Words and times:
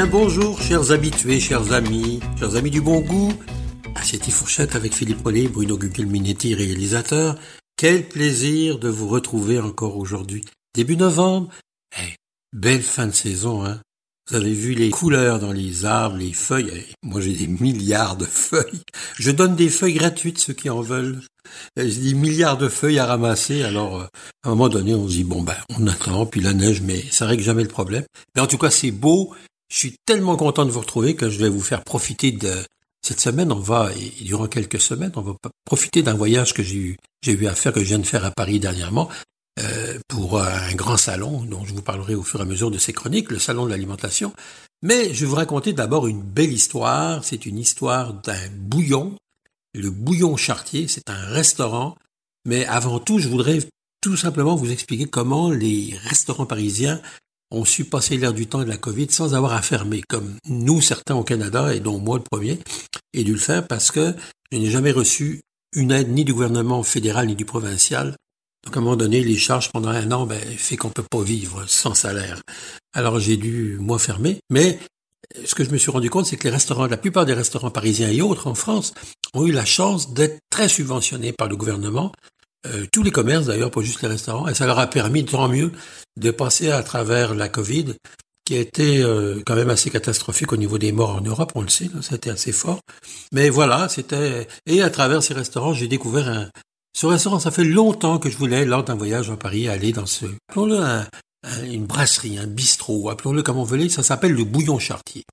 Bien 0.00 0.08
bonjour, 0.08 0.58
chers 0.62 0.92
habitués, 0.92 1.40
chers 1.40 1.72
amis, 1.72 2.20
chers 2.38 2.56
amis 2.56 2.70
du 2.70 2.80
bon 2.80 3.00
goût. 3.00 3.34
Assiette 3.94 4.30
fourchette 4.30 4.74
avec 4.74 4.94
Philippe 4.94 5.22
Mollet, 5.22 5.46
Bruno 5.46 5.76
Gugelminetti, 5.76 6.54
réalisateur. 6.54 7.36
Quel 7.76 8.08
plaisir 8.08 8.78
de 8.78 8.88
vous 8.88 9.08
retrouver 9.08 9.60
encore 9.60 9.98
aujourd'hui. 9.98 10.42
Début 10.74 10.96
novembre. 10.96 11.50
Eh, 11.98 12.14
belle 12.54 12.80
fin 12.80 13.08
de 13.08 13.12
saison, 13.12 13.62
hein. 13.62 13.82
Vous 14.30 14.36
avez 14.36 14.54
vu 14.54 14.72
les 14.72 14.88
couleurs 14.88 15.38
dans 15.38 15.52
les 15.52 15.84
arbres, 15.84 16.16
les 16.16 16.32
feuilles. 16.32 16.70
Eh, 16.74 16.86
moi, 17.02 17.20
j'ai 17.20 17.34
des 17.34 17.48
milliards 17.48 18.16
de 18.16 18.24
feuilles. 18.24 18.80
Je 19.18 19.30
donne 19.30 19.54
des 19.54 19.68
feuilles 19.68 19.92
gratuites, 19.92 20.38
ceux 20.38 20.54
qui 20.54 20.70
en 20.70 20.80
veulent. 20.80 21.20
Eh, 21.76 21.90
j'ai 21.90 22.00
des 22.00 22.14
milliards 22.14 22.56
de 22.56 22.70
feuilles 22.70 23.00
à 23.00 23.04
ramasser. 23.04 23.64
Alors, 23.64 24.00
euh, 24.00 24.06
à 24.44 24.48
un 24.48 24.50
moment 24.52 24.70
donné, 24.70 24.94
on 24.94 25.06
se 25.06 25.12
dit, 25.12 25.24
bon, 25.24 25.42
ben, 25.42 25.56
on 25.78 25.86
attend, 25.86 26.24
puis 26.24 26.40
la 26.40 26.54
neige, 26.54 26.80
mais 26.80 27.04
ça 27.10 27.26
règle 27.26 27.42
jamais 27.42 27.64
le 27.64 27.68
problème. 27.68 28.04
Mais 28.34 28.40
en 28.40 28.46
tout 28.46 28.56
cas, 28.56 28.70
c'est 28.70 28.92
beau. 28.92 29.34
Je 29.70 29.76
suis 29.76 29.96
tellement 30.04 30.36
content 30.36 30.64
de 30.64 30.70
vous 30.70 30.80
retrouver 30.80 31.14
que 31.14 31.30
je 31.30 31.38
vais 31.38 31.48
vous 31.48 31.60
faire 31.60 31.84
profiter 31.84 32.32
de 32.32 32.52
cette 33.02 33.20
semaine. 33.20 33.52
On 33.52 33.60
va, 33.60 33.90
et 33.94 34.24
durant 34.24 34.48
quelques 34.48 34.80
semaines, 34.80 35.12
on 35.14 35.22
va 35.22 35.36
profiter 35.64 36.02
d'un 36.02 36.14
voyage 36.14 36.52
que 36.52 36.62
j'ai 36.62 36.76
eu, 36.76 36.96
j'ai 37.22 37.32
eu 37.32 37.46
à 37.46 37.54
faire, 37.54 37.72
que 37.72 37.80
je 37.80 37.86
viens 37.86 37.98
de 37.98 38.06
faire 38.06 38.24
à 38.24 38.32
Paris 38.32 38.58
dernièrement, 38.58 39.08
euh, 39.60 39.98
pour 40.08 40.40
un 40.40 40.74
grand 40.74 40.96
salon 40.96 41.42
dont 41.42 41.64
je 41.64 41.72
vous 41.72 41.82
parlerai 41.82 42.14
au 42.14 42.22
fur 42.22 42.40
et 42.40 42.42
à 42.42 42.46
mesure 42.46 42.70
de 42.70 42.78
ces 42.78 42.92
chroniques, 42.92 43.30
le 43.30 43.38
salon 43.38 43.64
de 43.64 43.70
l'alimentation. 43.70 44.32
Mais 44.82 45.14
je 45.14 45.20
vais 45.20 45.26
vous 45.26 45.36
raconter 45.36 45.72
d'abord 45.72 46.08
une 46.08 46.22
belle 46.22 46.52
histoire. 46.52 47.24
C'est 47.24 47.46
une 47.46 47.58
histoire 47.58 48.14
d'un 48.14 48.48
bouillon, 48.52 49.14
le 49.74 49.90
bouillon 49.90 50.36
chartier. 50.36 50.88
C'est 50.88 51.10
un 51.10 51.26
restaurant. 51.26 51.96
Mais 52.46 52.64
avant 52.66 52.98
tout, 52.98 53.18
je 53.18 53.28
voudrais 53.28 53.58
tout 54.00 54.16
simplement 54.16 54.56
vous 54.56 54.72
expliquer 54.72 55.06
comment 55.06 55.50
les 55.50 55.94
restaurants 56.04 56.46
parisiens 56.46 57.00
ont 57.50 57.64
su 57.64 57.84
passer 57.84 58.16
l'air 58.16 58.32
du 58.32 58.46
temps 58.46 58.60
de 58.60 58.68
la 58.68 58.76
Covid 58.76 59.10
sans 59.10 59.34
avoir 59.34 59.52
à 59.52 59.62
fermer, 59.62 60.02
comme 60.08 60.36
nous, 60.48 60.80
certains 60.80 61.14
au 61.14 61.24
Canada, 61.24 61.74
et 61.74 61.80
dont 61.80 61.98
moi 61.98 62.18
le 62.18 62.24
premier, 62.24 62.58
et 63.12 63.24
dû 63.24 63.32
le 63.32 63.38
faire 63.38 63.66
parce 63.66 63.90
que 63.90 64.14
je 64.52 64.58
n'ai 64.58 64.70
jamais 64.70 64.92
reçu 64.92 65.40
une 65.74 65.92
aide 65.92 66.10
ni 66.10 66.24
du 66.24 66.32
gouvernement 66.32 66.82
fédéral 66.82 67.26
ni 67.26 67.36
du 67.36 67.44
provincial. 67.44 68.16
Donc 68.64 68.76
à 68.76 68.80
un 68.80 68.82
moment 68.82 68.96
donné, 68.96 69.22
les 69.22 69.38
charges 69.38 69.70
pendant 69.70 69.88
un 69.88 70.10
an, 70.12 70.26
ben, 70.26 70.40
fait 70.40 70.76
qu'on 70.76 70.90
peut 70.90 71.04
pas 71.08 71.22
vivre 71.22 71.64
sans 71.66 71.94
salaire. 71.94 72.42
Alors 72.92 73.18
j'ai 73.18 73.36
dû, 73.36 73.78
moi, 73.80 73.98
fermer. 73.98 74.38
Mais 74.50 74.78
ce 75.44 75.54
que 75.54 75.64
je 75.64 75.70
me 75.70 75.78
suis 75.78 75.90
rendu 75.90 76.10
compte, 76.10 76.26
c'est 76.26 76.36
que 76.36 76.44
les 76.44 76.50
restaurants, 76.50 76.86
la 76.86 76.96
plupart 76.96 77.24
des 77.24 77.34
restaurants 77.34 77.70
parisiens 77.70 78.10
et 78.10 78.20
autres 78.20 78.48
en 78.48 78.54
France, 78.54 78.92
ont 79.34 79.46
eu 79.46 79.52
la 79.52 79.64
chance 79.64 80.12
d'être 80.12 80.40
très 80.50 80.68
subventionnés 80.68 81.32
par 81.32 81.48
le 81.48 81.56
gouvernement 81.56 82.12
euh, 82.66 82.86
tous 82.92 83.02
les 83.02 83.10
commerces 83.10 83.46
d'ailleurs, 83.46 83.70
pas 83.70 83.80
juste 83.80 84.02
les 84.02 84.08
restaurants, 84.08 84.48
et 84.48 84.54
ça 84.54 84.66
leur 84.66 84.78
a 84.78 84.86
permis, 84.86 85.24
tant 85.24 85.48
mieux, 85.48 85.72
de 86.18 86.30
passer 86.30 86.70
à 86.70 86.82
travers 86.82 87.34
la 87.34 87.48
Covid, 87.48 87.94
qui 88.44 88.56
a 88.56 88.60
été 88.60 89.02
euh, 89.02 89.42
quand 89.46 89.54
même 89.54 89.70
assez 89.70 89.90
catastrophique 89.90 90.52
au 90.52 90.56
niveau 90.56 90.78
des 90.78 90.92
morts 90.92 91.16
en 91.16 91.20
Europe, 91.20 91.52
on 91.54 91.62
le 91.62 91.68
sait, 91.68 91.88
c'était 92.02 92.30
assez 92.30 92.52
fort. 92.52 92.80
Mais 93.32 93.48
voilà, 93.48 93.88
c'était... 93.88 94.48
Et 94.66 94.82
à 94.82 94.90
travers 94.90 95.22
ces 95.22 95.34
restaurants, 95.34 95.72
j'ai 95.72 95.88
découvert 95.88 96.28
un... 96.28 96.48
Ce 96.92 97.06
restaurant, 97.06 97.38
ça 97.38 97.50
fait 97.50 97.64
longtemps 97.64 98.18
que 98.18 98.28
je 98.28 98.36
voulais, 98.36 98.64
lors 98.64 98.82
d'un 98.82 98.96
voyage 98.96 99.30
à 99.30 99.36
Paris, 99.36 99.68
aller 99.68 99.92
dans 99.92 100.06
ce... 100.06 100.26
Appelons-le 100.48 101.04
une 101.64 101.86
brasserie, 101.86 102.38
un 102.38 102.46
bistrot, 102.46 103.08
appelons-le 103.08 103.42
comme 103.42 103.56
on 103.56 103.64
veut, 103.64 103.88
ça 103.88 104.02
s'appelle 104.02 104.32
le 104.32 104.44
Bouillon 104.44 104.78
Chartier. 104.78 105.24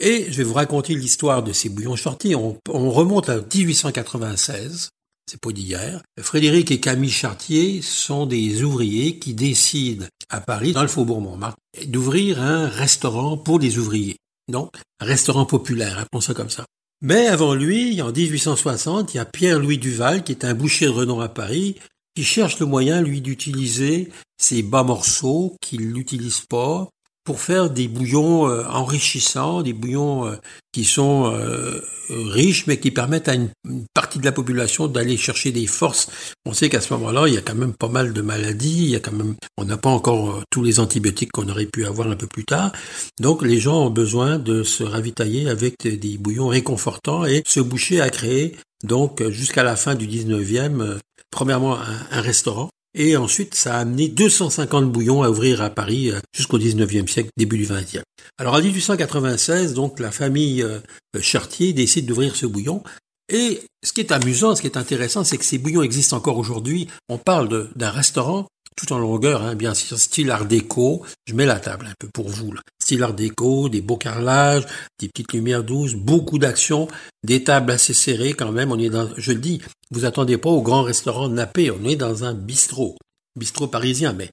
Et 0.00 0.26
je 0.30 0.36
vais 0.38 0.44
vous 0.44 0.54
raconter 0.54 0.94
l'histoire 0.94 1.42
de 1.42 1.52
ces 1.52 1.68
bouillons 1.68 1.96
chartiers. 1.96 2.34
On, 2.34 2.58
on 2.68 2.90
remonte 2.90 3.28
à 3.28 3.36
1896 3.36 4.88
c'est 5.30 5.40
pas. 5.40 5.50
Frédéric 6.20 6.72
et 6.72 6.80
Camille 6.80 7.10
Chartier 7.10 7.82
sont 7.82 8.26
des 8.26 8.64
ouvriers 8.64 9.18
qui 9.20 9.32
décident 9.32 10.06
à 10.28 10.40
Paris, 10.40 10.72
dans 10.72 10.82
le 10.82 10.88
faubourg 10.88 11.20
Montmartre, 11.20 11.56
d'ouvrir 11.86 12.42
un 12.42 12.66
restaurant 12.66 13.36
pour 13.36 13.60
les 13.60 13.78
ouvriers. 13.78 14.16
Donc, 14.50 14.74
restaurant 14.98 15.46
populaire, 15.46 15.98
appelons 15.98 16.20
ça 16.20 16.34
comme 16.34 16.50
ça. 16.50 16.66
Mais 17.00 17.28
avant 17.28 17.54
lui, 17.54 18.02
en 18.02 18.10
1860, 18.10 19.14
il 19.14 19.18
y 19.18 19.20
a 19.20 19.24
Pierre-Louis 19.24 19.78
Duval, 19.78 20.24
qui 20.24 20.32
est 20.32 20.44
un 20.44 20.54
boucher 20.54 20.86
de 20.86 20.90
renom 20.90 21.20
à 21.20 21.28
Paris, 21.28 21.76
qui 22.16 22.24
cherche 22.24 22.58
le 22.58 22.66
moyen, 22.66 23.00
lui, 23.00 23.20
d'utiliser 23.20 24.10
ces 24.36 24.62
bas 24.62 24.82
morceaux 24.82 25.56
qu'il 25.60 25.92
n'utilise 25.92 26.40
pas 26.40 26.88
pour 27.24 27.40
faire 27.40 27.70
des 27.70 27.88
bouillons 27.88 28.48
euh, 28.48 28.64
enrichissants, 28.68 29.62
des 29.62 29.72
bouillons 29.72 30.26
euh, 30.26 30.36
qui 30.72 30.84
sont 30.84 31.30
euh, 31.32 31.80
riches, 32.08 32.66
mais 32.66 32.78
qui 32.78 32.90
permettent 32.90 33.28
à 33.28 33.34
une, 33.34 33.50
partie 33.94 34.18
de 34.18 34.24
la 34.24 34.32
population 34.32 34.86
d'aller 34.88 35.16
chercher 35.16 35.52
des 35.52 35.66
forces. 35.66 36.08
On 36.46 36.52
sait 36.52 36.68
qu'à 36.68 36.80
ce 36.80 36.92
moment-là, 36.94 37.28
il 37.28 37.34
y 37.34 37.38
a 37.38 37.42
quand 37.42 37.54
même 37.54 37.74
pas 37.74 37.88
mal 37.88 38.12
de 38.12 38.22
maladies, 38.22 38.84
il 38.84 38.90
y 38.90 38.96
a 38.96 39.00
quand 39.00 39.12
même, 39.12 39.34
on 39.58 39.64
n'a 39.64 39.76
pas 39.76 39.90
encore 39.90 40.42
tous 40.50 40.62
les 40.62 40.80
antibiotiques 40.80 41.32
qu'on 41.32 41.48
aurait 41.48 41.66
pu 41.66 41.84
avoir 41.84 42.08
un 42.10 42.16
peu 42.16 42.26
plus 42.26 42.44
tard. 42.44 42.72
Donc 43.20 43.42
les 43.42 43.58
gens 43.58 43.86
ont 43.86 43.90
besoin 43.90 44.38
de 44.38 44.62
se 44.62 44.82
ravitailler 44.82 45.48
avec 45.48 45.74
des 45.82 46.18
bouillons 46.18 46.48
réconfortants 46.48 47.24
et 47.24 47.42
ce 47.46 47.60
boucher 47.60 48.00
a 48.00 48.10
créé 48.10 48.56
donc 48.82 49.22
jusqu'à 49.28 49.62
la 49.62 49.76
fin 49.76 49.94
du 49.94 50.06
19e, 50.06 50.98
premièrement 51.30 51.78
un 51.78 52.20
restaurant 52.20 52.70
et 52.94 53.16
ensuite, 53.16 53.54
ça 53.54 53.76
a 53.76 53.80
amené 53.80 54.08
250 54.08 54.90
bouillons 54.90 55.22
à 55.22 55.30
ouvrir 55.30 55.62
à 55.62 55.70
Paris 55.70 56.10
euh, 56.10 56.18
jusqu'au 56.34 56.58
19e 56.58 57.06
siècle, 57.06 57.30
début 57.36 57.58
du 57.58 57.66
20e. 57.66 58.02
Alors 58.38 58.54
en 58.54 58.60
1896, 58.60 59.74
donc 59.74 60.00
la 60.00 60.10
famille 60.10 60.62
euh, 60.62 60.80
Chartier 61.20 61.72
décide 61.72 62.06
d'ouvrir 62.06 62.34
ce 62.34 62.46
bouillon. 62.46 62.82
Et 63.32 63.62
ce 63.84 63.92
qui 63.92 64.00
est 64.00 64.10
amusant, 64.10 64.56
ce 64.56 64.60
qui 64.60 64.66
est 64.66 64.76
intéressant, 64.76 65.22
c'est 65.22 65.38
que 65.38 65.44
ces 65.44 65.58
bouillons 65.58 65.82
existent 65.82 66.16
encore 66.16 66.38
aujourd'hui. 66.38 66.88
On 67.08 67.16
parle 67.16 67.70
d'un 67.76 67.90
restaurant 67.90 68.46
tout 68.76 68.92
en 68.92 68.98
longueur, 68.98 69.42
hein, 69.42 69.54
bien 69.54 69.74
sûr, 69.74 69.98
style 69.98 70.30
art 70.30 70.46
déco. 70.46 71.04
Je 71.26 71.34
mets 71.34 71.46
la 71.46 71.60
table 71.60 71.86
un 71.86 71.94
peu 71.98 72.08
pour 72.08 72.28
vous. 72.28 72.54
Style 72.80 73.02
art 73.02 73.14
déco, 73.14 73.68
des 73.68 73.80
beaux 73.80 73.96
carrelages, 73.96 74.66
des 74.98 75.08
petites 75.08 75.32
lumières 75.32 75.64
douces, 75.64 75.94
beaucoup 75.94 76.38
d'action, 76.38 76.88
des 77.22 77.44
tables 77.44 77.72
assez 77.72 77.94
serrées 77.94 78.32
quand 78.32 78.52
même. 78.52 78.72
On 78.72 78.78
est 78.78 78.90
dans, 78.90 79.10
je 79.16 79.32
dis, 79.32 79.60
vous 79.90 80.04
attendez 80.04 80.38
pas 80.38 80.50
au 80.50 80.62
grand 80.62 80.82
restaurant 80.82 81.28
nappé, 81.28 81.70
on 81.70 81.84
est 81.84 81.96
dans 81.96 82.24
un 82.24 82.34
bistrot, 82.34 82.96
bistrot 83.36 83.68
parisien. 83.68 84.12
Mais 84.12 84.30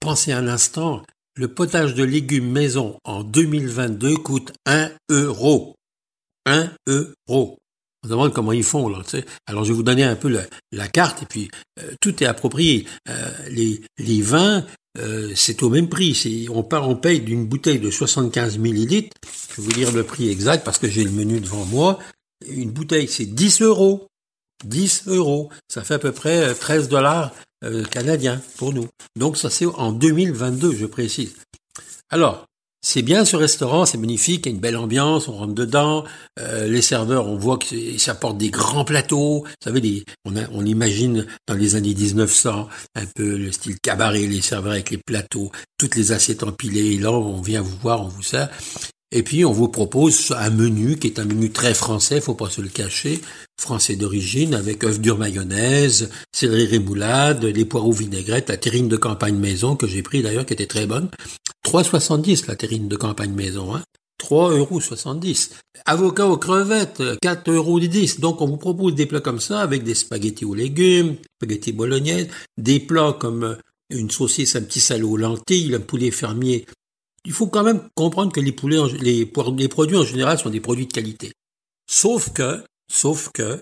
pensez 0.00 0.32
un 0.32 0.48
instant, 0.48 1.02
le 1.36 1.48
potage 1.48 1.94
de 1.94 2.04
légumes 2.04 2.50
maison 2.50 2.98
en 3.04 3.22
2022 3.22 4.16
coûte 4.16 4.52
1 4.66 4.90
euro. 5.10 5.74
1 6.46 6.70
euro. 6.88 7.58
On 8.04 8.08
demande 8.08 8.34
comment 8.34 8.52
ils 8.52 8.64
font. 8.64 8.92
Alors 9.46 9.64
je 9.64 9.70
vais 9.70 9.74
vous 9.74 9.82
donner 9.82 10.04
un 10.04 10.16
peu 10.16 10.28
la, 10.72 10.88
carte 10.88 11.22
et 11.22 11.26
puis 11.26 11.50
euh, 11.80 11.92
tout 12.00 12.22
est 12.22 12.26
approprié. 12.26 12.86
Euh, 13.08 13.30
les, 13.48 13.80
les 13.98 14.20
vins, 14.20 14.64
euh, 14.98 15.32
c'est 15.34 15.62
au 15.62 15.70
même 15.70 15.88
prix. 15.88 16.46
On, 16.52 16.62
part, 16.62 16.88
on 16.88 16.96
paye 16.96 17.20
d'une 17.20 17.46
bouteille 17.46 17.78
de 17.78 17.90
75 17.90 18.58
millilitres. 18.58 19.16
Je 19.50 19.60
vais 19.60 19.66
vous 19.66 19.72
dire 19.72 19.92
le 19.92 20.04
prix 20.04 20.28
exact 20.28 20.64
parce 20.64 20.78
que 20.78 20.88
j'ai 20.88 21.04
le 21.04 21.10
menu 21.10 21.40
devant 21.40 21.64
moi. 21.64 21.98
Une 22.46 22.70
bouteille, 22.70 23.08
c'est 23.08 23.26
10 23.26 23.62
euros. 23.62 24.06
10 24.64 25.04
euros. 25.06 25.50
Ça 25.68 25.82
fait 25.82 25.94
à 25.94 25.98
peu 25.98 26.12
près 26.12 26.54
13 26.54 26.88
dollars 26.88 27.32
canadiens 27.90 28.42
pour 28.58 28.74
nous. 28.74 28.86
Donc 29.16 29.38
ça 29.38 29.48
c'est 29.48 29.64
en 29.64 29.92
2022, 29.92 30.74
je 30.74 30.84
précise. 30.84 31.34
Alors, 32.10 32.44
c'est 32.84 33.00
bien 33.00 33.24
ce 33.24 33.36
restaurant, 33.36 33.86
c'est 33.86 33.96
magnifique, 33.96 34.44
il 34.44 34.50
y 34.50 34.52
a 34.52 34.54
une 34.54 34.60
belle 34.60 34.76
ambiance, 34.76 35.26
on 35.26 35.32
rentre 35.32 35.54
dedans, 35.54 36.04
euh, 36.38 36.66
les 36.68 36.82
serveurs, 36.82 37.26
on 37.26 37.36
voit 37.36 37.56
que 37.56 37.98
ça 37.98 38.14
porte 38.14 38.36
des 38.36 38.50
grands 38.50 38.84
plateaux, 38.84 39.44
vous 39.44 39.64
savez, 39.64 39.80
des, 39.80 40.04
on, 40.26 40.34
on 40.52 40.66
imagine 40.66 41.26
dans 41.48 41.54
les 41.54 41.76
années 41.76 41.94
1900 41.94 42.68
un 42.94 43.06
peu 43.14 43.38
le 43.38 43.52
style 43.52 43.80
cabaret, 43.80 44.26
les 44.26 44.42
serveurs 44.42 44.72
avec 44.72 44.90
les 44.90 44.98
plateaux, 44.98 45.50
toutes 45.78 45.96
les 45.96 46.12
assiettes 46.12 46.42
empilées, 46.42 46.92
et 46.92 46.98
là 46.98 47.10
on 47.10 47.40
vient 47.40 47.62
vous 47.62 47.76
voir, 47.80 48.02
on 48.02 48.08
vous 48.08 48.22
sert, 48.22 48.50
et 49.16 49.22
puis 49.22 49.44
on 49.44 49.52
vous 49.52 49.68
propose 49.68 50.34
un 50.36 50.50
menu 50.50 50.98
qui 50.98 51.06
est 51.06 51.18
un 51.18 51.24
menu 51.24 51.50
très 51.50 51.72
français, 51.72 52.20
faut 52.20 52.34
pas 52.34 52.50
se 52.50 52.60
le 52.60 52.68
cacher, 52.68 53.22
français 53.58 53.96
d'origine, 53.96 54.54
avec 54.54 54.84
œufs 54.84 55.00
durs 55.00 55.18
mayonnaise, 55.18 56.10
céleri 56.32 56.66
rémoulade, 56.66 57.44
les 57.44 57.64
poireaux 57.64 57.92
vinaigrettes, 57.92 58.50
la 58.50 58.56
terrine 58.56 58.88
de 58.88 58.96
campagne 58.96 59.36
maison 59.36 59.76
que 59.76 59.86
j'ai 59.86 60.02
pris 60.02 60.20
d'ailleurs, 60.20 60.44
qui 60.44 60.52
était 60.52 60.66
très 60.66 60.86
bonne. 60.86 61.08
3,70 61.64 62.46
la 62.48 62.56
terrine 62.56 62.88
de 62.88 62.96
campagne 62.96 63.32
maison, 63.32 63.74
hein. 63.74 63.82
3,70 64.22 64.56
euros. 64.56 64.80
Avocat 65.86 66.26
aux 66.26 66.38
crevettes, 66.38 67.00
4,10 67.22 67.50
euros. 67.52 67.80
Donc 68.20 68.40
on 68.40 68.46
vous 68.46 68.56
propose 68.56 68.94
des 68.94 69.06
plats 69.06 69.20
comme 69.20 69.40
ça 69.40 69.60
avec 69.60 69.82
des 69.82 69.94
spaghettis 69.94 70.44
aux 70.44 70.54
légumes, 70.54 71.16
spaghettis 71.36 71.72
bolognaise, 71.72 72.28
des 72.56 72.80
plats 72.80 73.16
comme 73.18 73.56
une 73.90 74.10
saucisse, 74.10 74.56
un 74.56 74.62
petit 74.62 74.80
salé 74.80 75.02
aux 75.02 75.16
lentilles, 75.16 75.74
un 75.74 75.80
poulet 75.80 76.10
fermier 76.10 76.64
il 77.24 77.32
faut 77.32 77.46
quand 77.46 77.62
même 77.62 77.88
comprendre 77.94 78.32
que 78.32 78.40
les 78.40 78.52
poulets, 78.52 78.78
les, 79.00 79.26
produits 79.26 79.96
en 79.96 80.04
général 80.04 80.38
sont 80.38 80.50
des 80.50 80.60
produits 80.60 80.86
de 80.86 80.92
qualité. 80.92 81.32
Sauf 81.90 82.32
que, 82.32 82.62
sauf 82.90 83.30
que, 83.32 83.60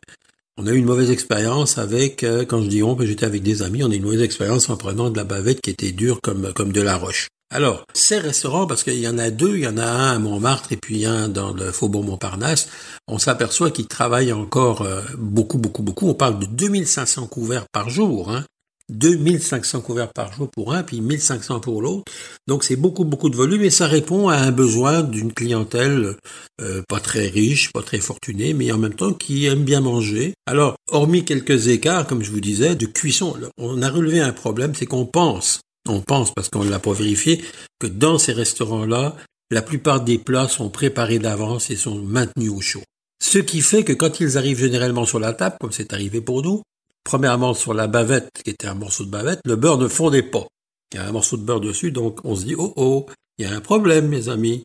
on 0.59 0.67
a 0.67 0.73
eu 0.73 0.77
une 0.77 0.85
mauvaise 0.85 1.11
expérience 1.11 1.79
avec, 1.79 2.25
euh, 2.25 2.45
quand 2.45 2.63
je 2.63 2.69
dis 2.69 2.83
on, 2.83 2.99
j'étais 3.01 3.25
avec 3.25 3.43
des 3.43 3.63
amis, 3.63 3.83
on 3.83 3.91
a 3.91 3.95
eu 3.95 3.97
une 3.97 4.03
mauvaise 4.03 4.23
expérience 4.23 4.69
en 4.69 4.77
prenant 4.77 5.11
de 5.11 5.17
la 5.17 5.25
bavette 5.25 5.61
qui 5.61 5.71
était 5.71 5.93
dure 5.93 6.21
comme, 6.21 6.53
comme 6.53 6.73
de 6.73 6.83
la 6.83 6.97
roche. 6.97 7.29
Alors, 7.55 7.85
ces 7.93 8.17
restaurants, 8.19 8.67
parce 8.67 8.83
qu'il 8.83 8.99
y 8.99 9.07
en 9.07 9.19
a 9.19 9.29
deux, 9.29 9.59
il 9.59 9.65
y 9.65 9.67
en 9.67 9.77
a 9.77 9.85
un 9.85 10.17
à 10.17 10.19
Montmartre 10.19 10.73
et 10.73 10.79
puis 10.79 11.05
un 11.05 11.29
dans 11.29 11.53
le 11.53 11.71
Faubourg 11.71 12.03
Montparnasse, 12.03 12.69
on 13.07 13.19
s'aperçoit 13.19 13.71
qu'ils 13.71 13.89
travaillent 13.89 14.33
encore 14.33 14.81
euh, 14.81 15.03
beaucoup, 15.19 15.59
beaucoup, 15.59 15.83
beaucoup. 15.83 16.09
On 16.09 16.15
parle 16.15 16.39
de 16.39 16.47
2500 16.47 17.27
couverts 17.27 17.67
par 17.71 17.91
jour. 17.91 18.31
Hein. 18.31 18.47
2500 18.89 19.83
couverts 19.83 20.13
par 20.15 20.33
jour 20.33 20.49
pour 20.51 20.73
un, 20.73 20.83
puis 20.83 21.03
1500 21.03 21.61
pour 21.61 21.83
l'autre. 21.83 22.05
Donc 22.47 22.65
c'est 22.65 22.77
beaucoup, 22.77 23.05
beaucoup 23.05 23.29
de 23.29 23.37
volume 23.37 23.63
et 23.63 23.71
ça 23.71 23.87
répond 23.87 24.29
à 24.29 24.37
un 24.37 24.51
besoin 24.51 25.03
d'une 25.03 25.33
clientèle 25.33 26.17
euh, 26.63 26.83
pas 26.89 27.01
très 27.01 27.29
riche, 27.29 27.71
pas 27.73 27.83
très 27.83 27.99
fortunée, 27.99 28.55
mais 28.55 28.73
en 28.73 28.79
même 28.79 28.95
temps 28.95 29.13
qui 29.13 29.45
aime 29.45 29.65
bien 29.65 29.83
manger. 29.83 30.33
Alors, 30.47 30.77
hormis 30.91 31.25
quelques 31.25 31.69
écarts, 31.69 32.07
comme 32.07 32.23
je 32.23 32.31
vous 32.31 32.41
disais, 32.41 32.75
de 32.75 32.87
cuisson, 32.87 33.37
on 33.59 33.83
a 33.83 33.91
relevé 33.91 34.21
un 34.21 34.33
problème, 34.33 34.75
c'est 34.75 34.87
qu'on 34.87 35.07
pense, 35.07 35.61
on 35.89 36.01
pense 36.01 36.33
parce 36.33 36.49
qu'on 36.49 36.65
ne 36.65 36.71
l'a 36.71 36.79
pas 36.79 36.93
vérifié, 36.93 37.45
que 37.79 37.87
dans 37.87 38.19
ces 38.19 38.33
restaurants-là, 38.33 39.17
la 39.51 39.63
plupart 39.63 40.01
des 40.01 40.19
plats 40.19 40.49
sont 40.49 40.71
préparés 40.71 41.19
d'avance 41.19 41.71
et 41.71 41.77
sont 41.77 41.97
maintenus 41.97 42.51
au 42.51 42.61
chaud. 42.61 42.83
Ce 43.23 43.39
qui 43.39 43.61
fait 43.61 43.85
que 43.85 43.93
quand 43.93 44.21
ils 44.21 44.39
arrivent 44.39 44.59
généralement 44.59 45.07
sur 45.07 45.21
la 45.21 45.33
table, 45.33 45.57
comme 45.61 45.73
c'est 45.73 45.93
arrivé 45.93 46.21
pour 46.21 46.43
nous, 46.43 46.63
premièrement 47.05 47.55
sur 47.55 47.75
la 47.75 47.87
bavette, 47.87 48.31
qui 48.45 48.51
était 48.51 48.67
un 48.67 48.75
morceau 48.75 49.05
de 49.05 49.11
bavette, 49.11 49.41
le 49.45 49.57
beurre 49.57 49.79
ne 49.79 49.89
fondait 49.89 50.23
pas. 50.23 50.47
Il 50.93 50.97
y 50.97 50.99
a 51.01 51.07
un 51.07 51.13
morceau 51.13 51.37
de 51.37 51.43
beurre 51.43 51.61
dessus, 51.61 51.93
donc 51.93 52.21
on 52.25 52.37
se 52.37 52.45
dit, 52.45 52.55
oh 52.57 52.73
oh, 52.77 53.07
il 53.39 53.47
y 53.47 53.49
a 53.49 53.55
un 53.55 53.61
problème, 53.61 54.09
mes 54.09 54.29
amis. 54.29 54.65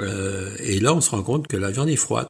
Euh, 0.00 0.54
et 0.60 0.80
là, 0.80 0.94
on 0.94 1.00
se 1.00 1.10
rend 1.10 1.22
compte 1.22 1.46
que 1.46 1.56
la 1.56 1.70
viande 1.70 1.88
est 1.88 1.96
froide. 1.96 2.28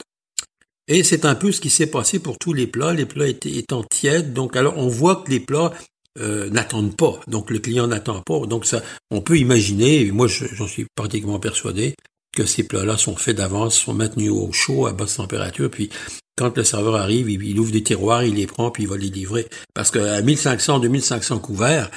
Et 0.87 1.03
c'est 1.03 1.25
un 1.25 1.35
peu 1.35 1.51
ce 1.51 1.61
qui 1.61 1.71
s'est 1.71 1.87
passé 1.87 2.19
pour 2.19 2.39
tous 2.39 2.53
les 2.53 2.67
plats, 2.67 2.93
les 2.93 3.07
plats 3.07 3.29
étaient, 3.29 3.57
étant 3.57 3.83
tièdes, 3.83 4.35
donc 4.35 4.55
alors 4.57 4.77
on 4.77 4.89
voit 4.89 5.17
que 5.17 5.31
les 5.31 5.41
plats 5.41 5.73
euh, 6.19 6.49
n'attendent 6.51 6.97
pas, 6.97 7.21
donc 7.27 7.51
le 7.51 7.59
client 7.59 7.87
n'attend 7.87 8.21
pas, 8.23 8.47
donc 8.47 8.67
ça, 8.67 8.83
on 9.11 9.21
peut 9.21 9.39
imaginer, 9.39 10.03
et 10.03 10.13
moi 10.13 10.27
j'en 10.29 10.67
suis 10.67 10.87
pratiquement 10.95 11.39
persuadé, 11.39 11.95
que 12.37 12.47
ces 12.47 12.65
plats-là 12.65 12.97
sont 12.97 13.17
faits 13.17 13.37
d'avance, 13.37 13.77
sont 13.77 13.95
maintenus 13.95 14.31
au 14.31 14.53
chaud, 14.53 14.87
à 14.87 14.93
basse 14.93 15.17
température, 15.17 15.71
puis 15.71 15.91
quand 16.37 16.57
le 16.57 16.65
serveur 16.65 16.97
arrive, 16.97 17.31
il, 17.31 17.59
ouvre 17.61 17.71
des 17.71 17.83
tiroirs, 17.83 18.25
il 18.25 18.35
les 18.35 18.47
prend, 18.47 18.71
puis 18.71 18.83
il 18.83 18.89
va 18.89 18.97
les 18.97 19.09
livrer. 19.09 19.47
Parce 19.73 19.91
qu'à 19.93 20.21
1500, 20.21 20.81
2500 20.81 21.39
couverts, 21.39 21.91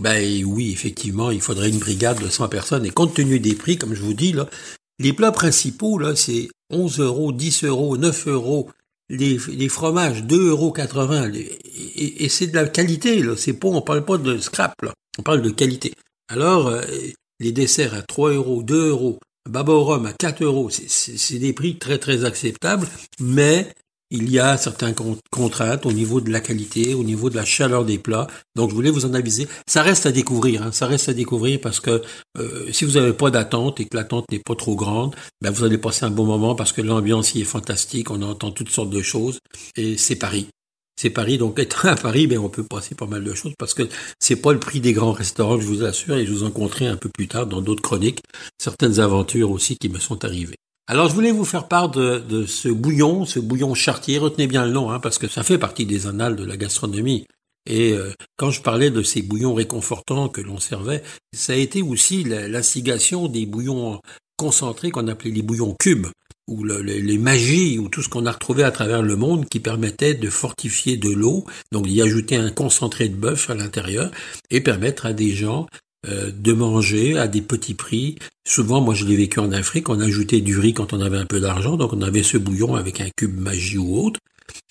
ben 0.00 0.44
oui, 0.44 0.72
effectivement, 0.72 1.30
il 1.30 1.40
faudrait 1.40 1.68
une 1.68 1.78
brigade 1.78 2.20
de 2.20 2.28
100 2.28 2.48
personnes. 2.48 2.84
Et 2.84 2.90
compte 2.90 3.14
tenu 3.14 3.38
des 3.38 3.54
prix, 3.54 3.78
comme 3.78 3.94
je 3.94 4.02
vous 4.02 4.14
dis, 4.14 4.32
là, 4.32 4.48
les 4.98 5.12
plats 5.12 5.30
principaux, 5.30 5.98
là, 5.98 6.16
c'est 6.16 6.48
11 6.70 6.98
euros, 7.00 7.32
10 7.32 7.64
euros, 7.64 7.96
9 7.96 8.26
euros. 8.28 8.70
Les, 9.16 9.38
les 9.48 9.68
fromages, 9.68 10.22
2,80 10.24 10.48
euros. 10.48 10.74
Et, 10.74 12.24
et 12.24 12.28
c'est 12.28 12.48
de 12.48 12.54
la 12.54 12.66
qualité, 12.66 13.22
là. 13.22 13.34
C'est 13.36 13.54
pas, 13.54 13.68
on 13.68 13.82
parle 13.82 14.04
pas 14.04 14.18
de 14.18 14.38
scrap, 14.38 14.74
là. 14.82 14.92
On 15.18 15.22
parle 15.22 15.42
de 15.42 15.50
qualité. 15.50 15.92
Alors, 16.28 16.68
euh, 16.68 16.82
les 17.40 17.52
desserts 17.52 17.94
à 17.94 18.02
3 18.02 18.32
euros, 18.32 18.62
2 18.62 18.88
euros, 18.88 19.18
rhum 19.52 20.06
à 20.06 20.12
4 20.12 20.42
euros, 20.42 20.70
c'est 20.70 21.38
des 21.38 21.52
prix 21.52 21.78
très 21.78 21.98
très 21.98 22.24
acceptables, 22.24 22.88
mais 23.20 23.72
il 24.14 24.30
y 24.30 24.38
a 24.38 24.56
certaines 24.56 24.94
contraintes 25.30 25.86
au 25.86 25.92
niveau 25.92 26.20
de 26.20 26.30
la 26.30 26.40
qualité, 26.40 26.94
au 26.94 27.02
niveau 27.02 27.30
de 27.30 27.36
la 27.36 27.44
chaleur 27.44 27.84
des 27.84 27.98
plats. 27.98 28.28
Donc 28.54 28.70
je 28.70 28.74
voulais 28.74 28.90
vous 28.90 29.06
en 29.06 29.12
aviser. 29.12 29.48
Ça 29.66 29.82
reste 29.82 30.06
à 30.06 30.12
découvrir, 30.12 30.62
hein. 30.62 30.72
ça 30.72 30.86
reste 30.86 31.08
à 31.08 31.14
découvrir 31.14 31.60
parce 31.60 31.80
que 31.80 32.02
euh, 32.38 32.72
si 32.72 32.84
vous 32.84 32.92
n'avez 32.92 33.12
pas 33.12 33.30
d'attente 33.30 33.80
et 33.80 33.86
que 33.86 33.96
l'attente 33.96 34.24
n'est 34.30 34.38
pas 34.38 34.54
trop 34.54 34.76
grande, 34.76 35.16
ben 35.42 35.50
vous 35.50 35.64
allez 35.64 35.78
passer 35.78 36.04
un 36.04 36.10
bon 36.10 36.24
moment 36.24 36.54
parce 36.54 36.72
que 36.72 36.80
l'ambiance 36.80 37.34
y 37.34 37.40
est 37.40 37.44
fantastique, 37.44 38.10
on 38.10 38.22
entend 38.22 38.52
toutes 38.52 38.70
sortes 38.70 38.90
de 38.90 39.02
choses 39.02 39.40
et 39.76 39.96
c'est 39.96 40.16
Paris. 40.16 40.46
C'est 40.96 41.10
Paris, 41.10 41.38
donc 41.38 41.58
être 41.58 41.86
à 41.86 41.96
Paris, 41.96 42.28
ben 42.28 42.38
on 42.38 42.48
peut 42.48 42.62
passer 42.62 42.94
pas 42.94 43.06
mal 43.06 43.24
de 43.24 43.34
choses 43.34 43.54
parce 43.58 43.74
que 43.74 43.82
c'est 44.20 44.36
pas 44.36 44.52
le 44.52 44.60
prix 44.60 44.78
des 44.78 44.92
grands 44.92 45.12
restaurants, 45.12 45.58
je 45.58 45.66
vous 45.66 45.82
assure, 45.82 46.16
et 46.16 46.24
je 46.24 46.32
vous 46.32 46.44
en 46.44 46.52
compterai 46.52 46.86
un 46.86 46.96
peu 46.96 47.08
plus 47.08 47.26
tard 47.26 47.48
dans 47.48 47.60
d'autres 47.60 47.82
chroniques, 47.82 48.20
certaines 48.58 49.00
aventures 49.00 49.50
aussi 49.50 49.76
qui 49.76 49.88
me 49.88 49.98
sont 49.98 50.24
arrivées. 50.24 50.54
Alors 50.86 51.08
je 51.08 51.14
voulais 51.14 51.30
vous 51.30 51.46
faire 51.46 51.66
part 51.66 51.88
de, 51.88 52.44
ce 52.46 52.68
bouillon, 52.68 53.24
ce 53.24 53.38
bouillon 53.38 53.74
chartier, 53.74 54.18
retenez 54.18 54.46
bien 54.46 54.66
le 54.66 54.72
nom, 54.72 54.90
hein, 54.90 55.00
parce 55.00 55.18
que 55.18 55.28
ça 55.28 55.42
fait 55.42 55.58
partie 55.58 55.86
des 55.86 56.06
annales 56.06 56.36
de 56.36 56.44
la 56.44 56.58
gastronomie. 56.58 57.26
Et 57.66 57.92
euh, 57.92 58.12
quand 58.36 58.50
je 58.50 58.60
parlais 58.60 58.90
de 58.90 59.02
ces 59.02 59.22
bouillons 59.22 59.54
réconfortants 59.54 60.28
que 60.28 60.42
l'on 60.42 60.60
servait, 60.60 61.02
ça 61.34 61.54
a 61.54 61.56
été 61.56 61.80
aussi 61.80 62.24
l'instigation 62.24 63.28
des 63.28 63.46
bouillons 63.46 64.00
concentrés 64.36 64.90
qu'on 64.90 65.08
appelait 65.08 65.30
les 65.30 65.40
bouillons 65.40 65.74
cubes, 65.80 66.08
ou 66.46 66.64
les 66.64 67.18
magies, 67.18 67.78
ou 67.78 67.88
tout 67.88 68.02
ce 68.02 68.10
qu'on 68.10 68.26
a 68.26 68.32
retrouvé 68.32 68.64
à 68.64 68.70
travers 68.70 69.00
le 69.00 69.16
monde 69.16 69.48
qui 69.48 69.60
permettait 69.60 70.12
de 70.12 70.28
fortifier 70.28 70.98
de 70.98 71.08
l'eau, 71.08 71.46
donc 71.72 71.86
d'y 71.86 72.02
ajouter 72.02 72.36
un 72.36 72.50
concentré 72.50 73.08
de 73.08 73.16
bœuf 73.16 73.48
à 73.48 73.54
l'intérieur, 73.54 74.10
et 74.50 74.60
permettre 74.60 75.06
à 75.06 75.14
des 75.14 75.30
gens 75.30 75.66
euh, 76.08 76.30
de 76.34 76.52
manger 76.52 77.18
à 77.18 77.28
des 77.28 77.42
petits 77.42 77.74
prix. 77.74 78.16
Souvent, 78.46 78.80
moi 78.80 78.94
je 78.94 79.04
l'ai 79.04 79.16
vécu 79.16 79.40
en 79.40 79.52
Afrique, 79.52 79.88
on 79.88 80.00
ajoutait 80.00 80.40
du 80.40 80.58
riz 80.58 80.74
quand 80.74 80.92
on 80.92 81.00
avait 81.00 81.18
un 81.18 81.26
peu 81.26 81.40
d'argent, 81.40 81.76
donc 81.76 81.92
on 81.92 82.02
avait 82.02 82.22
ce 82.22 82.36
bouillon 82.36 82.74
avec 82.74 83.00
un 83.00 83.08
cube 83.16 83.38
magie 83.38 83.78
ou 83.78 83.98
autre, 83.98 84.20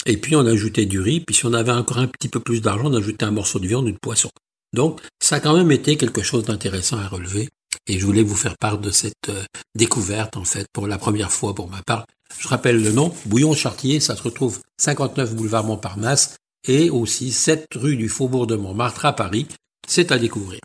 et 0.05 0.17
puis 0.17 0.35
on 0.35 0.45
ajoutait 0.45 0.85
du 0.85 0.99
riz, 0.99 1.21
puis 1.21 1.35
si 1.35 1.45
on 1.45 1.53
avait 1.53 1.71
encore 1.71 1.97
un 1.97 2.07
petit 2.07 2.29
peu 2.29 2.39
plus 2.39 2.61
d'argent, 2.61 2.91
on 2.91 2.93
ajoutait 2.93 3.25
un 3.25 3.31
morceau 3.31 3.59
de 3.59 3.67
viande 3.67 3.87
ou 3.87 3.91
de 3.91 3.97
poisson. 3.97 4.29
Donc 4.73 5.01
ça 5.19 5.37
a 5.37 5.39
quand 5.39 5.57
même 5.57 5.71
été 5.71 5.97
quelque 5.97 6.21
chose 6.21 6.43
d'intéressant 6.43 6.97
à 6.97 7.07
relever, 7.07 7.49
et 7.87 7.99
je 7.99 8.05
voulais 8.05 8.23
vous 8.23 8.35
faire 8.35 8.57
part 8.57 8.77
de 8.77 8.91
cette 8.91 9.29
euh, 9.29 9.43
découverte 9.75 10.37
en 10.37 10.45
fait 10.45 10.67
pour 10.71 10.87
la 10.87 10.97
première 10.97 11.31
fois 11.31 11.55
pour 11.55 11.69
ma 11.69 11.81
part. 11.81 12.05
Je 12.39 12.47
rappelle 12.47 12.81
le 12.81 12.91
nom, 12.91 13.13
Bouillon 13.25 13.53
Chartier, 13.53 13.99
ça 13.99 14.15
se 14.15 14.23
retrouve 14.23 14.59
59 14.79 15.35
boulevard 15.35 15.63
Montparnasse 15.63 16.35
et 16.67 16.89
aussi 16.89 17.31
7 17.31 17.67
rue 17.75 17.95
du 17.95 18.09
Faubourg 18.09 18.47
de 18.47 18.55
Montmartre 18.55 19.05
à 19.05 19.13
Paris. 19.13 19.47
C'est 19.87 20.11
à 20.11 20.17
découvrir. 20.17 20.59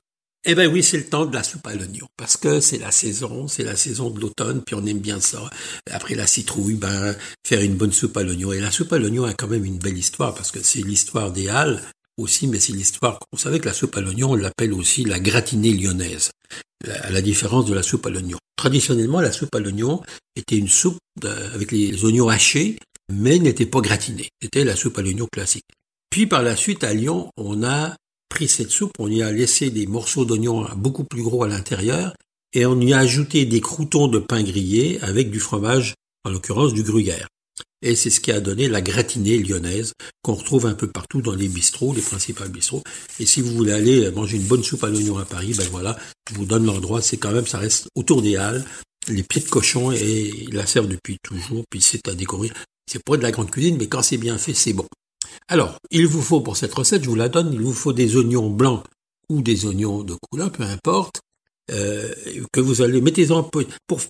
Eh 0.51 0.55
ben 0.55 0.67
oui, 0.73 0.83
c'est 0.83 0.97
le 0.97 1.05
temps 1.05 1.27
de 1.27 1.35
la 1.35 1.43
soupe 1.43 1.67
à 1.67 1.75
l'oignon, 1.75 2.07
parce 2.17 2.39
que 2.39 2.61
c'est 2.61 2.79
la 2.79 2.91
saison, 2.91 3.49
c'est 3.49 3.65
la 3.65 3.77
saison 3.77 4.09
de 4.09 4.19
l'automne, 4.19 4.63
puis 4.65 4.75
on 4.75 4.87
aime 4.87 4.99
bien 4.99 5.21
ça. 5.21 5.51
Après 5.91 6.15
la 6.15 6.27
citrouille, 6.27 6.77
ben 6.77 7.15
faire 7.47 7.61
une 7.61 7.77
bonne 7.77 7.93
soupe 7.93 8.17
à 8.17 8.23
l'oignon. 8.23 8.51
Et 8.55 8.59
la 8.59 8.71
soupe 8.71 8.95
à 8.95 8.99
l'oignon 8.99 9.25
a 9.25 9.35
quand 9.35 9.49
même 9.49 9.67
une 9.67 9.77
belle 9.77 9.99
histoire, 9.99 10.35
parce 10.35 10.51
que 10.51 10.63
c'est 10.63 10.81
l'histoire 10.81 11.33
des 11.33 11.51
Halles 11.51 11.83
aussi, 12.17 12.47
mais 12.47 12.61
c'est 12.61 12.73
l'histoire. 12.73 13.21
On 13.31 13.37
savait 13.37 13.61
que 13.61 13.67
la 13.67 13.75
soupe 13.75 13.95
à 13.99 14.01
l'oignon, 14.01 14.31
on 14.31 14.37
l'appelle 14.37 14.73
aussi 14.73 15.05
la 15.05 15.21
gratinée 15.21 15.75
lyonnaise, 15.75 16.31
à 16.89 17.11
la 17.11 17.21
différence 17.21 17.67
de 17.67 17.75
la 17.75 17.83
soupe 17.83 18.07
à 18.07 18.11
l'oignon. 18.11 18.39
Traditionnellement, 18.57 19.21
la 19.21 19.33
soupe 19.33 19.55
à 19.55 19.61
l'oignon 19.61 20.03
était 20.35 20.57
une 20.57 20.69
soupe 20.69 20.97
avec 21.23 21.73
les 21.73 22.07
oignons 22.07 22.31
hachés, 22.31 22.79
mais 23.13 23.39
n'était 23.39 23.67
pas 23.67 23.83
gratinée. 23.83 24.31
C'était 24.41 24.65
la 24.65 24.77
soupe 24.77 24.97
à 24.97 25.03
l'oignon 25.03 25.27
classique. 25.31 25.67
Puis 26.09 26.27
par 26.27 26.43
la 26.43 26.57
suite, 26.57 26.85
à 26.85 26.95
Lyon, 26.95 27.29
on 27.37 27.63
a 27.65 27.95
pris 28.29 28.49
cette 28.49 28.71
soupe, 28.71 28.93
on 28.99 29.11
y 29.11 29.23
a 29.23 29.33
laissé 29.33 29.71
des 29.71 29.87
morceaux 29.87 30.25
d'oignons 30.25 30.67
beaucoup 30.77 31.05
plus 31.05 31.23
gros 31.23 31.45
à 31.45 31.49
l'intérieur 31.49 32.15
et 32.53 32.67
on 32.67 32.81
y 32.81 32.93
a 32.93 32.99
ajouté 32.99 33.45
des 33.45 33.61
croutons 33.61 34.09
de 34.09 34.19
pain 34.19 34.43
grillé 34.43 34.99
avec 35.01 35.31
du 35.31 35.41
fromage, 35.41 35.95
en 36.25 36.31
l'occurrence 36.31 36.73
du 36.73 36.83
gruyère. 36.83 37.29
Et 37.81 37.95
c'est 37.95 38.11
ce 38.11 38.21
qui 38.21 38.33
a 38.33 38.41
donné 38.41 38.69
la 38.69 38.81
gratinée 38.81 39.39
lyonnaise 39.39 39.93
qu'on 40.23 40.35
retrouve 40.35 40.67
un 40.67 40.75
peu 40.75 40.89
partout 40.89 41.23
dans 41.23 41.35
les 41.35 41.47
bistrots, 41.47 41.95
les 41.95 42.03
principaux 42.03 42.49
bistrots. 42.49 42.83
Et 43.21 43.27
si 43.27 43.41
vous 43.41 43.53
voulez 43.53 43.73
aller 43.73 44.11
manger 44.11 44.37
une 44.37 44.47
bonne 44.47 44.65
soupe 44.65 44.83
à 44.83 44.89
l'oignon 44.89 45.19
à 45.19 45.25
Paris, 45.25 45.55
ben 45.57 45.69
voilà, 45.71 45.97
je 46.29 46.35
vous 46.35 46.45
donne 46.45 46.67
l'endroit. 46.67 47.03
C'est 47.03 47.19
quand 47.19 47.31
même, 47.31 47.47
ça 47.47 47.59
reste 47.59 47.89
autour 47.95 48.23
des 48.23 48.37
Halles, 48.37 48.65
les 49.09 49.23
pieds 49.23 49.43
de 49.43 49.49
cochon 49.49 49.93
et 49.93 50.33
ils 50.49 50.55
la 50.55 50.67
servent 50.67 50.89
depuis 50.89 51.19
toujours. 51.23 51.63
Puis 51.71 51.81
c'est 51.81 52.09
à 52.09 52.15
découvrir. 52.15 52.53
C'est 52.91 53.03
pas 53.05 53.17
de 53.17 53.23
la 53.23 53.31
grande 53.31 53.51
cuisine, 53.51 53.77
mais 53.79 53.87
quand 53.87 54.03
c'est 54.03 54.17
bien 54.17 54.39
fait, 54.39 54.55
c'est 54.55 54.73
bon. 54.73 54.87
Alors, 55.49 55.79
il 55.91 56.07
vous 56.07 56.23
faut 56.23 56.41
pour 56.41 56.57
cette 56.57 56.75
recette, 56.75 57.05
je 57.05 57.09
vous 57.09 57.15
la 57.15 57.29
donne, 57.29 57.53
il 57.53 57.61
vous 57.61 57.73
faut 57.73 57.93
des 57.93 58.17
oignons 58.17 58.51
blancs 58.51 58.85
ou 59.29 59.43
des 59.43 59.67
oignons 59.67 60.03
de 60.03 60.15
couleur, 60.31 60.51
peu 60.51 60.63
importe, 60.63 61.21
euh, 61.71 62.13
que 62.53 62.61
vous 62.61 62.83
allez, 62.83 63.01
mettez-en, 63.01 63.43
pour, 63.43 63.63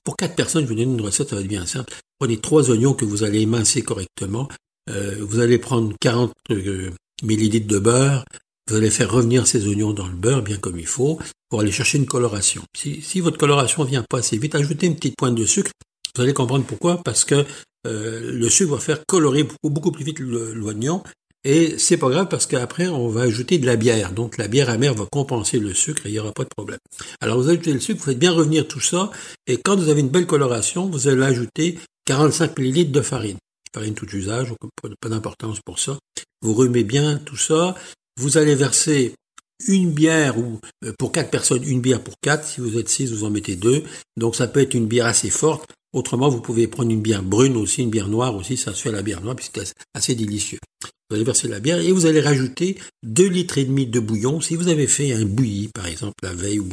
pour 0.05 0.17
quatre 0.17 0.35
personnes, 0.35 0.65
je 0.65 0.69
vous 0.69 0.75
donne 0.75 0.95
une 0.95 1.01
recette, 1.01 1.31
ça 1.31 1.37
va 1.37 1.43
être 1.43 1.49
bien 1.49 1.67
simple. 1.67 1.93
Prenez 2.19 2.39
trois 2.39 2.71
oignons 2.71 2.95
que 2.95 3.05
vous 3.05 3.25
allez 3.25 3.41
émincer 3.41 3.83
correctement. 3.83 4.49
Euh, 4.91 5.17
vous 5.21 5.41
allez 5.41 5.59
prendre 5.59 5.95
40 6.01 6.33
euh, 6.51 6.91
millilitres 7.23 7.67
de 7.67 7.79
beurre. 7.79 8.25
Vous 8.69 8.77
allez 8.77 8.91
faire 8.91 9.11
revenir 9.11 9.47
ces 9.47 9.67
oignons 9.67 9.93
dans 9.93 10.07
le 10.07 10.15
beurre, 10.15 10.43
bien 10.43 10.59
comme 10.59 10.79
il 10.79 10.87
faut, 10.87 11.19
pour 11.49 11.61
aller 11.61 11.73
chercher 11.73 11.99
une 11.99 12.07
coloration. 12.07 12.63
Si, 12.75 13.21
votre 13.21 13.39
coloration 13.39 13.83
vient 13.85 14.05
pas 14.09 14.19
assez 14.19 14.37
vite, 14.37 14.55
ajoutez 14.55 14.87
une 14.87 14.95
petite 14.95 15.17
pointe 15.17 15.35
de 15.35 15.47
sucre. 15.47 15.71
Vous 16.15 16.23
allez 16.23 16.35
comprendre 16.35 16.65
pourquoi, 16.65 17.03
parce 17.03 17.25
que 17.25 17.47
euh, 17.89 18.33
le 18.33 18.49
sucre 18.49 18.73
va 18.73 18.81
faire 18.81 19.05
colorer 19.07 19.47
beaucoup, 19.63 19.93
plus 19.93 20.05
vite 20.05 20.21
l'oignon. 20.21 21.03
Et 21.45 21.79
c'est 21.79 21.97
pas 21.97 22.11
grave 22.11 22.29
parce 22.29 22.47
qu'après, 22.47 22.89
on 22.89 23.09
va 23.09 23.23
ajouter 23.23 23.59
de 23.59 23.67
la 23.67 23.77
bière. 23.77 24.13
Donc, 24.13 24.37
la 24.39 24.49
bière 24.49 24.71
amère 24.71 24.95
va 24.95 25.07
compenser 25.11 25.59
le 25.59 25.73
sucre 25.73 26.07
et 26.07 26.11
il 26.11 26.13
n'y 26.13 26.19
aura 26.19 26.33
pas 26.33 26.45
de 26.45 26.51
problème. 26.55 26.79
Alors, 27.21 27.41
vous 27.41 27.49
ajoutez 27.49 27.73
le 27.73 27.81
sucre, 27.81 28.01
vous 28.01 28.07
faites 28.07 28.19
bien 28.19 28.33
revenir 28.33 28.67
tout 28.67 28.81
ça. 28.81 29.11
Et 29.47 29.57
quand 29.57 29.77
vous 29.77 29.89
avez 29.89 30.01
une 30.01 30.09
belle 30.09 30.27
coloration, 30.27 30.91
vous 30.91 31.09
allez 31.09 31.23
ajouter 31.23 31.79
45 32.07 32.59
ml 32.59 32.91
de 32.91 33.01
farine. 33.01 33.39
Farine 33.73 33.95
tout 33.95 34.09
usage, 34.15 34.53
pas 35.01 35.09
d'importance 35.09 35.61
pour 35.65 35.79
ça. 35.79 35.99
Vous 36.43 36.55
remettez 36.55 36.85
bien 36.85 37.19
tout 37.19 37.37
ça. 37.37 37.75
Vous 38.19 38.37
allez 38.37 38.55
verser 38.55 39.15
une 39.67 39.91
bière 39.91 40.39
ou 40.39 40.61
euh, 40.85 40.93
pour 40.99 41.13
quatre 41.13 41.31
personnes, 41.31 41.65
une 41.65 41.81
bière 41.81 42.03
pour 42.03 42.15
quatre. 42.21 42.47
Si 42.47 42.61
vous 42.61 42.79
êtes 42.79 42.89
six, 42.89 43.13
vous 43.13 43.25
en 43.25 43.31
mettez 43.31 43.57
deux. 43.57 43.85
Donc 44.17 44.37
ça 44.37 44.49
peut 44.49 44.61
être 44.61 44.75
une 44.75 44.87
bière 44.87 45.07
assez 45.07 45.31
forte. 45.31 45.71
Autrement, 45.93 46.29
vous 46.29 46.41
pouvez 46.41 46.69
prendre 46.69 46.91
une 46.91 47.01
bière 47.01 47.23
brune 47.23 47.57
aussi, 47.57 47.83
une 47.83 47.91
bière 47.91 48.09
noire 48.09 48.35
aussi, 48.35 48.57
ça 48.57 48.75
se 48.75 48.83
fait 48.83 48.93
la 48.93 49.03
bière 49.03 49.23
noire, 49.23 49.37
puisque 49.37 49.65
c'est 49.65 49.75
assez 49.95 50.15
délicieux. 50.15 50.59
Vous 51.09 51.17
allez 51.17 51.25
verser 51.25 51.49
la 51.49 51.61
bière 51.61 51.81
et 51.81 51.91
vous 51.91 52.05
allez 52.05 52.21
rajouter 52.21 52.77
2 53.03 53.27
litres 53.29 53.57
et 53.57 53.65
demi 53.65 53.87
de 53.87 53.99
bouillon. 53.99 54.43
Si 54.43 54.57
vous 54.57 54.69
avez 54.69 54.87
fait 54.87 55.13
un 55.13 55.25
bouilli, 55.25 55.69
par 55.69 55.87
exemple, 55.87 56.15
la 56.23 56.35
veille 56.35 56.61
ou 56.61 56.69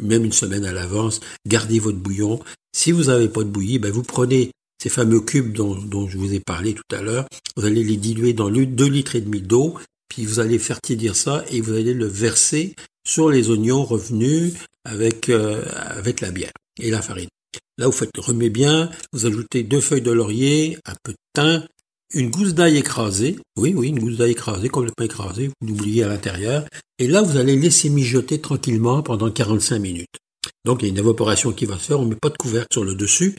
même 0.00 0.24
une 0.24 0.32
semaine 0.32 0.64
à 0.64 0.72
l'avance, 0.72 1.20
gardez 1.48 1.80
votre 1.80 1.98
bouillon. 1.98 2.38
Si 2.72 2.92
vous 2.92 3.04
n'avez 3.04 3.28
pas 3.28 3.42
de 3.42 3.48
bouilli, 3.48 3.80
ben 3.80 3.90
vous 3.90 4.04
prenez 4.04 4.52
ces 4.80 4.90
fameux 4.90 5.20
cubes 5.20 5.52
dont, 5.52 5.74
dont, 5.74 6.08
je 6.08 6.18
vous 6.18 6.32
ai 6.32 6.40
parlé 6.40 6.74
tout 6.74 6.96
à 6.96 7.02
l'heure, 7.02 7.26
vous 7.56 7.64
allez 7.64 7.82
les 7.82 7.96
diluer 7.96 8.32
dans 8.32 8.48
2 8.48 8.84
litres 8.86 9.16
et 9.16 9.20
demi 9.20 9.42
d'eau 9.42 9.76
puis 10.10 10.26
vous 10.26 10.40
allez 10.40 10.58
faire 10.58 10.80
tiédir 10.82 11.16
ça 11.16 11.44
et 11.48 11.62
vous 11.62 11.72
allez 11.72 11.94
le 11.94 12.06
verser 12.06 12.74
sur 13.06 13.30
les 13.30 13.48
oignons 13.48 13.84
revenus 13.84 14.52
avec, 14.84 15.30
euh, 15.30 15.64
avec 15.72 16.20
la 16.20 16.30
bière 16.30 16.52
et 16.78 16.90
la 16.90 17.00
farine. 17.00 17.28
Là, 17.78 17.86
vous 17.86 17.92
faites 17.92 18.10
remet 18.18 18.50
bien, 18.50 18.90
vous 19.12 19.26
ajoutez 19.26 19.62
deux 19.62 19.80
feuilles 19.80 20.02
de 20.02 20.10
laurier, 20.10 20.78
un 20.84 20.94
peu 21.02 21.12
de 21.12 21.18
thym, 21.34 21.66
une 22.12 22.30
gousse 22.30 22.54
d'ail 22.54 22.76
écrasée, 22.76 23.38
oui, 23.56 23.72
oui, 23.74 23.88
une 23.88 24.00
gousse 24.00 24.16
d'ail 24.16 24.32
écrasée, 24.32 24.68
complètement 24.68 25.04
écrasée, 25.04 25.48
vous 25.60 25.68
l'oubliez 25.68 26.02
à 26.02 26.08
l'intérieur, 26.08 26.66
et 26.98 27.08
là, 27.08 27.22
vous 27.22 27.36
allez 27.36 27.56
laisser 27.56 27.88
mijoter 27.88 28.40
tranquillement 28.40 29.02
pendant 29.02 29.30
45 29.30 29.78
minutes. 29.78 30.16
Donc, 30.64 30.82
il 30.82 30.86
y 30.86 30.88
a 30.88 30.90
une 30.90 30.98
évaporation 30.98 31.52
qui 31.52 31.64
va 31.64 31.78
se 31.78 31.86
faire, 31.86 32.00
on 32.00 32.04
ne 32.04 32.10
met 32.10 32.16
pas 32.16 32.28
de 32.28 32.36
couvercle 32.36 32.72
sur 32.72 32.84
le 32.84 32.94
dessus, 32.94 33.36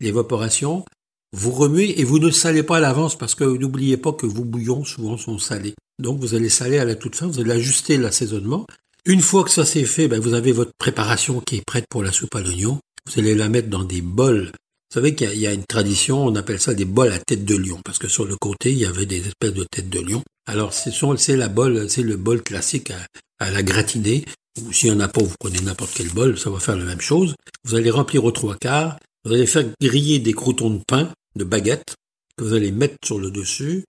l'évaporation, 0.00 0.84
vous 1.32 1.52
remuez 1.52 2.00
et 2.00 2.04
vous 2.04 2.18
ne 2.18 2.30
salez 2.30 2.62
pas 2.62 2.78
à 2.78 2.80
l'avance 2.80 3.16
parce 3.16 3.34
que 3.34 3.44
n'oubliez 3.44 3.96
pas 3.96 4.12
que 4.12 4.26
vos 4.26 4.44
bouillons 4.44 4.84
souvent 4.84 5.16
sont 5.16 5.38
salés. 5.38 5.74
Donc 6.00 6.18
vous 6.18 6.34
allez 6.34 6.48
saler 6.48 6.78
à 6.78 6.84
la 6.84 6.96
toute 6.96 7.14
fin, 7.14 7.26
vous 7.26 7.40
allez 7.40 7.52
ajuster 7.52 7.96
l'assaisonnement. 7.98 8.66
Une 9.04 9.20
fois 9.20 9.44
que 9.44 9.50
ça 9.50 9.64
c'est 9.64 9.84
fait, 9.84 10.08
ben, 10.08 10.20
vous 10.20 10.34
avez 10.34 10.52
votre 10.52 10.72
préparation 10.76 11.40
qui 11.40 11.56
est 11.56 11.64
prête 11.64 11.86
pour 11.88 12.02
la 12.02 12.10
soupe 12.10 12.34
à 12.34 12.40
l'oignon. 12.40 12.80
Vous 13.06 13.20
allez 13.20 13.34
la 13.34 13.48
mettre 13.48 13.68
dans 13.68 13.84
des 13.84 14.02
bols 14.02 14.52
vous 14.90 14.94
savez 14.94 15.14
qu'il 15.14 15.32
y, 15.38 15.46
a 15.46 15.52
une 15.52 15.64
tradition, 15.64 16.26
on 16.26 16.34
appelle 16.34 16.58
ça 16.58 16.74
des 16.74 16.84
bols 16.84 17.12
à 17.12 17.20
tête 17.20 17.44
de 17.44 17.54
lion, 17.54 17.80
parce 17.84 17.98
que 17.98 18.08
sur 18.08 18.24
le 18.24 18.34
côté, 18.34 18.72
il 18.72 18.78
y 18.78 18.86
avait 18.86 19.06
des 19.06 19.24
espèces 19.24 19.54
de 19.54 19.62
têtes 19.62 19.88
de 19.88 20.00
lion. 20.00 20.20
Alors, 20.46 20.72
c'est 20.72 21.36
la 21.36 21.48
bol, 21.48 21.88
c'est 21.88 22.02
le 22.02 22.16
bol 22.16 22.42
classique 22.42 22.90
à, 23.38 23.50
la 23.52 23.62
gratinée. 23.62 24.24
Ou 24.60 24.72
s'il 24.72 24.90
n'y 24.90 24.96
en 24.96 25.00
a 25.00 25.06
pas, 25.06 25.22
vous 25.22 25.32
prenez 25.38 25.60
n'importe 25.60 25.92
quel 25.94 26.08
bol, 26.08 26.36
ça 26.36 26.50
va 26.50 26.58
faire 26.58 26.76
la 26.76 26.84
même 26.84 27.00
chose. 27.00 27.36
Vous 27.62 27.76
allez 27.76 27.90
remplir 27.92 28.24
aux 28.24 28.32
trois 28.32 28.56
quarts. 28.56 28.98
Vous 29.24 29.32
allez 29.32 29.46
faire 29.46 29.64
griller 29.80 30.18
des 30.18 30.32
croutons 30.32 30.70
de 30.70 30.80
pain, 30.84 31.12
de 31.36 31.44
baguettes, 31.44 31.94
que 32.36 32.42
vous 32.42 32.54
allez 32.54 32.72
mettre 32.72 32.96
sur 33.04 33.20
le 33.20 33.30
dessus. 33.30 33.84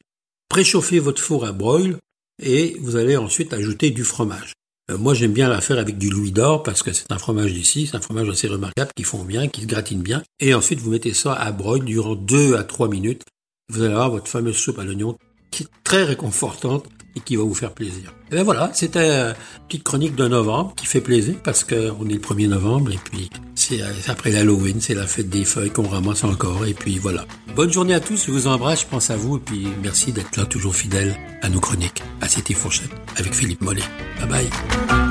Préchauffer 0.50 1.00
votre 1.00 1.24
four 1.24 1.46
à 1.46 1.51
broil 1.51 1.98
et 2.39 2.77
vous 2.80 2.96
allez 2.96 3.18
ensuite 3.18 3.53
ajouter 3.53 3.89
du 3.89 4.03
fromage. 4.03 4.53
Euh, 4.92 4.98
moi, 4.98 5.14
j'aime 5.14 5.34
bien 5.34 5.50
la 5.50 5.62
faire 5.62 5.80
avec 5.80 5.98
du 5.98 6.10
louis 6.10 6.32
d'or 6.32 6.64
parce 6.64 6.84
que 6.84 6.92
c'est 6.92 7.12
un 7.12 7.18
fromage 7.18 7.54
d'ici, 7.54 7.88
c'est 7.88 7.98
un 7.98 8.02
fromage 8.02 8.30
assez 8.30 8.48
remarquable 8.48 8.92
qui 8.96 9.04
fond 9.04 9.24
bien, 9.24 9.48
qui 9.48 9.62
se 9.62 9.68
gratine 9.68 10.02
bien. 10.02 10.22
Et 10.40 10.54
ensuite, 10.54 10.80
vous 10.80 10.92
mettez 10.92 11.14
ça 11.14 11.34
à 11.34 11.52
broil 11.52 11.84
durant 11.84 12.16
2 12.16 12.56
à 12.56 12.64
3 12.64 12.90
minutes. 12.90 13.24
Vous 13.70 13.82
allez 13.82 13.94
avoir 13.94 14.12
votre 14.12 14.28
fameuse 14.28 14.58
soupe 14.58 14.80
à 14.80 14.84
l'oignon 14.84 15.18
qui 15.50 15.64
est 15.64 15.68
très 15.84 16.04
réconfortante 16.04 16.86
et 17.16 17.20
qui 17.20 17.36
va 17.36 17.44
vous 17.44 17.54
faire 17.54 17.74
plaisir. 17.74 18.14
Et 18.32 18.36
bien 18.36 18.44
voilà, 18.44 18.72
c'était 18.74 19.10
une 19.10 19.36
petite 19.68 19.84
chronique 19.84 20.16
de 20.16 20.28
novembre 20.28 20.74
qui 20.76 20.86
fait 20.86 21.02
plaisir 21.02 21.36
parce 21.44 21.64
qu'on 21.64 22.08
est 22.10 22.14
le 22.14 22.20
1er 22.20 22.48
novembre 22.48 22.92
et 22.92 23.00
puis 23.04 23.30
c'est 23.62 23.82
après 24.10 24.32
l'Halloween, 24.32 24.82
c'est 24.82 24.96
la 24.96 25.08
fête 25.08 25.30
des 25.30 25.46
feuilles 25.46 25.72
qu'on 25.72 25.88
ramasse 25.88 26.24
encore 26.24 26.65
et 26.65 26.74
puis 26.74 26.98
voilà. 26.98 27.25
Bonne 27.56 27.72
journée 27.72 27.94
à 27.94 28.00
tous, 28.00 28.25
je 28.25 28.32
vous 28.32 28.48
embrasse, 28.48 28.82
je 28.82 28.88
pense 28.88 29.10
à 29.10 29.18
vous 29.18 29.38
et 29.38 29.39
puis 29.39 29.68
merci 29.82 30.12
d'être 30.12 30.36
là 30.38 30.46
toujours 30.46 30.75
fidèle 30.75 31.15
à 31.41 31.50
nos 31.50 31.60
chroniques. 31.60 32.03
À 32.22 32.27
Cité 32.27 32.53
Fourchette 32.53 32.91
avec 33.18 33.34
Philippe 33.34 33.62
Mollet. 33.62 33.84
Bye 34.20 34.30
bye. 34.30 35.11